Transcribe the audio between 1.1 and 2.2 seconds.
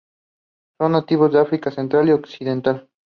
de África central y